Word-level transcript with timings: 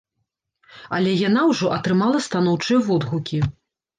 Але 0.99 1.11
яна 1.27 1.43
ўжо 1.51 1.69
атрымала 1.77 2.21
станоўчыя 2.29 2.79
водгукі. 2.87 3.43